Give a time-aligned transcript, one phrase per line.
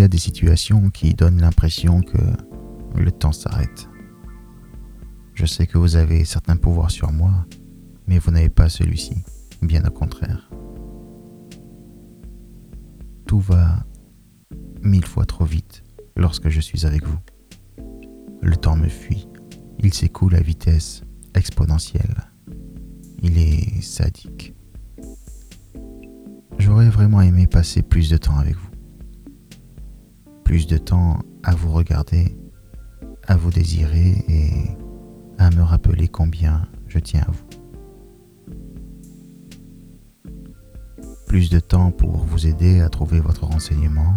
[0.00, 2.16] y a des situations qui donnent l'impression que
[2.94, 3.86] le temps s'arrête.
[5.34, 7.44] Je sais que vous avez certains pouvoirs sur moi,
[8.06, 9.16] mais vous n'avez pas celui-ci,
[9.60, 10.50] bien au contraire.
[13.26, 13.84] Tout va
[14.82, 15.82] mille fois trop vite
[16.16, 17.18] lorsque je suis avec vous.
[18.40, 19.28] Le temps me fuit,
[19.80, 21.02] il s'écoule à vitesse
[21.34, 22.24] exponentielle.
[23.22, 24.54] Il est sadique.
[26.58, 28.69] J'aurais vraiment aimé passer plus de temps avec vous.
[30.50, 32.36] Plus de temps à vous regarder,
[33.28, 34.50] à vous désirer et
[35.38, 37.46] à me rappeler combien je tiens à vous.
[41.28, 44.12] Plus de temps pour vous aider à trouver votre renseignement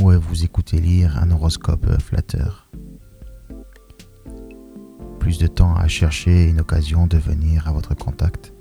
[0.00, 2.68] ou à vous écouter lire un horoscope flatteur.
[5.20, 8.52] Plus de temps à chercher une occasion de venir à votre contact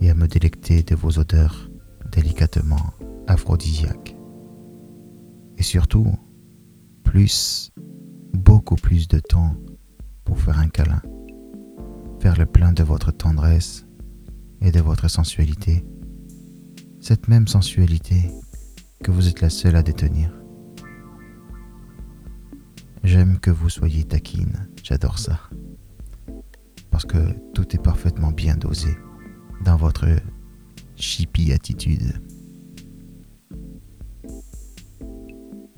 [0.00, 1.68] et à me délecter de vos odeurs
[2.10, 2.94] délicatement
[3.26, 4.15] aphrodisiaques.
[5.58, 6.06] Et surtout,
[7.04, 7.70] plus,
[8.32, 9.56] beaucoup plus de temps
[10.24, 11.02] pour faire un câlin,
[12.20, 13.86] faire le plein de votre tendresse
[14.60, 15.84] et de votre sensualité,
[17.00, 18.30] cette même sensualité
[19.02, 20.30] que vous êtes la seule à détenir.
[23.04, 25.38] J'aime que vous soyez taquine, j'adore ça.
[26.90, 27.18] Parce que
[27.54, 28.96] tout est parfaitement bien dosé
[29.64, 30.06] dans votre
[30.96, 32.20] chippy attitude.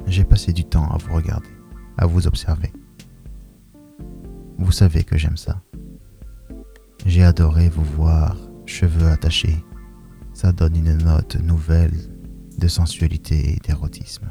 [0.09, 1.51] J'ai passé du temps à vous regarder,
[1.99, 2.73] à vous observer.
[4.57, 5.63] Vous savez que j'aime ça.
[7.05, 9.63] J'ai adoré vous voir, cheveux attachés.
[10.33, 11.93] Ça donne une note nouvelle
[12.57, 14.29] de sensualité et d'érotisme.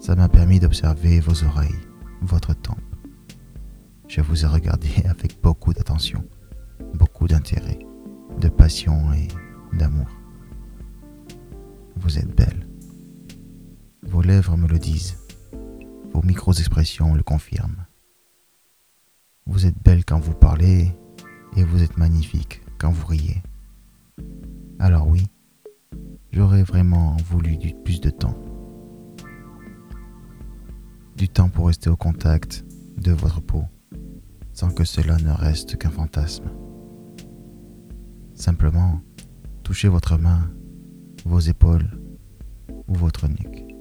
[0.00, 1.80] Ça m'a permis d'observer vos oreilles,
[2.22, 2.78] votre tempe.
[4.06, 6.24] Je vous ai regardé avec beaucoup d'attention,
[6.94, 7.80] beaucoup d'intérêt,
[8.40, 9.26] de passion et
[9.76, 10.08] d'amour.
[11.96, 12.67] Vous êtes belle.
[14.08, 15.16] Vos lèvres me le disent.
[16.12, 17.86] Vos micro-expressions le confirment.
[19.46, 20.92] Vous êtes belle quand vous parlez
[21.56, 23.42] et vous êtes magnifique quand vous riez.
[24.78, 25.26] Alors oui,
[26.32, 28.36] j'aurais vraiment voulu du plus de temps
[31.18, 32.64] du temps pour rester au contact
[32.96, 33.64] de votre peau,
[34.52, 36.48] sans que cela ne reste qu'un fantasme.
[38.36, 39.00] Simplement,
[39.64, 40.48] touchez votre main,
[41.24, 41.90] vos épaules
[42.86, 43.77] ou votre nuque.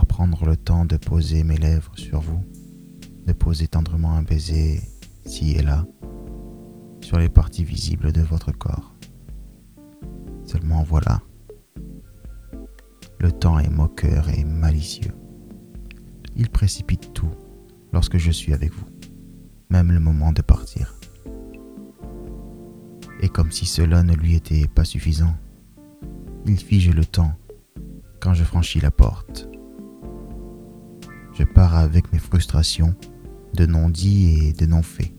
[0.00, 2.44] Prendre le temps de poser mes lèvres sur vous,
[3.26, 4.80] de poser tendrement un baiser
[5.24, 5.86] ci et là,
[7.00, 8.94] sur les parties visibles de votre corps.
[10.44, 11.22] Seulement voilà
[13.22, 15.14] le temps est moqueur et malicieux.
[16.34, 17.30] Il précipite tout
[17.92, 18.86] lorsque je suis avec vous,
[19.70, 20.96] même le moment de partir.
[23.20, 25.36] Et comme si cela ne lui était pas suffisant,
[26.46, 27.32] il fige le temps
[28.20, 29.48] quand je franchis la porte.
[31.34, 32.94] Je pars avec mes frustrations
[33.54, 35.12] de non-dits et de non-faits.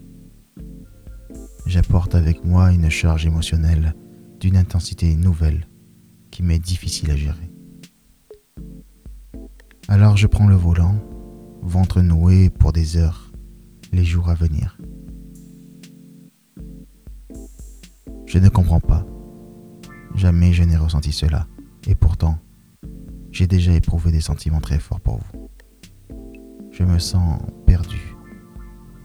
[1.66, 3.96] J'apporte avec moi une charge émotionnelle
[4.40, 5.68] d'une intensité nouvelle
[6.30, 7.50] qui m'est difficile à gérer.
[9.88, 10.96] Alors je prends le volant,
[11.62, 13.32] ventre noué pour des heures,
[13.92, 14.78] les jours à venir.
[18.26, 19.06] Je ne comprends pas.
[20.16, 21.48] Jamais je n'ai ressenti cela.
[21.88, 22.38] Et pourtant,
[23.32, 25.43] j'ai déjà éprouvé des sentiments très forts pour vous.
[26.74, 28.16] Je me sens perdu,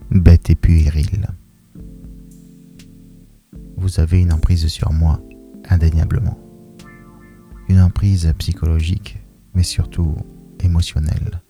[0.09, 1.27] bête et puéril.
[3.77, 5.21] Vous avez une emprise sur moi,
[5.69, 6.39] indéniablement.
[7.67, 9.19] Une emprise psychologique,
[9.53, 10.15] mais surtout
[10.59, 11.43] émotionnel.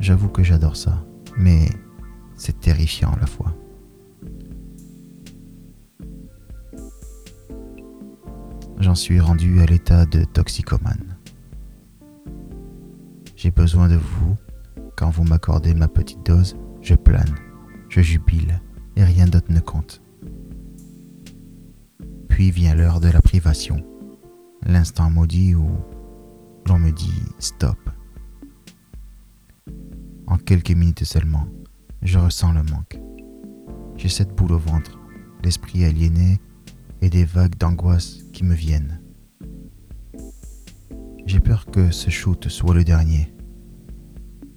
[0.00, 1.04] J'avoue que j'adore ça,
[1.36, 1.68] mais
[2.36, 3.54] c'est terrifiant à la fois.
[8.78, 11.15] J'en suis rendu à l'état de toxicomane.
[13.46, 14.36] J'ai besoin de vous.
[14.96, 17.32] Quand vous m'accordez ma petite dose, je plane,
[17.88, 18.60] je jubile
[18.96, 20.02] et rien d'autre ne compte.
[22.28, 23.84] Puis vient l'heure de la privation,
[24.64, 25.70] l'instant maudit où
[26.66, 27.78] l'on me dit stop.
[30.26, 31.46] En quelques minutes seulement,
[32.02, 32.98] je ressens le manque.
[33.96, 34.98] J'ai cette boule au ventre,
[35.44, 36.40] l'esprit aliéné
[37.00, 39.00] et des vagues d'angoisse qui me viennent.
[41.26, 43.35] J'ai peur que ce shoot soit le dernier,